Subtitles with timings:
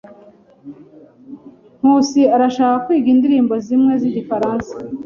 [1.79, 4.71] Nkusi arashaka kwiga indirimbo zimwe zigifaransa.